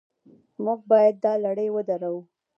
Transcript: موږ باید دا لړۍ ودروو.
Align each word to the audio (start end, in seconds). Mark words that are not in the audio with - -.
موږ 0.63 0.79
باید 0.91 1.15
دا 1.23 1.33
لړۍ 1.45 1.67
ودروو. 1.71 2.21